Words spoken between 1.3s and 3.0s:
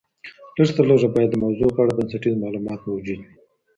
د موضوع په اړه بنسټیز مالومات